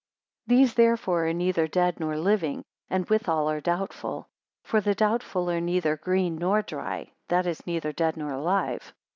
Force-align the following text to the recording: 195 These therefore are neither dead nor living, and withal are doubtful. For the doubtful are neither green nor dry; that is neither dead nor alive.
195 0.47 0.67
These 0.69 0.75
therefore 0.83 1.27
are 1.27 1.31
neither 1.33 1.67
dead 1.67 1.99
nor 1.99 2.17
living, 2.17 2.63
and 2.89 3.07
withal 3.07 3.47
are 3.47 3.61
doubtful. 3.61 4.25
For 4.63 4.81
the 4.81 4.95
doubtful 4.95 5.47
are 5.51 5.61
neither 5.61 5.95
green 5.95 6.37
nor 6.37 6.63
dry; 6.63 7.11
that 7.27 7.45
is 7.45 7.67
neither 7.67 7.91
dead 7.91 8.17
nor 8.17 8.31
alive. 8.31 8.95